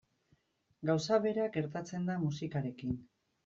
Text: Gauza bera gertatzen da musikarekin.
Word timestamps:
Gauza 0.91 1.21
bera 1.27 1.47
gertatzen 1.59 2.11
da 2.11 2.19
musikarekin. 2.27 3.01